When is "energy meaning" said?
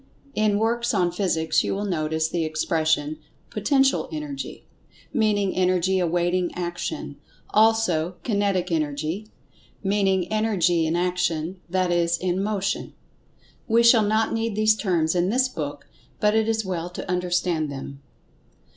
4.11-5.55, 8.71-10.27